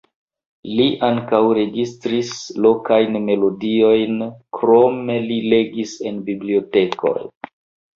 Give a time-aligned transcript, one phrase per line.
[0.77, 2.33] Li ankaŭ registris
[2.67, 4.21] lokajn melodiojn,
[4.61, 7.19] krome li legis en bibliotekoj.